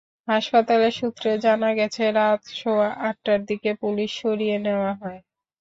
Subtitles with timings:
[0.27, 5.19] হাসপাতাল সূত্রে জানা গেছে, রাত সোয়া আটটার দিকে পুলিশ সরিয়ে নেওয়া হয়।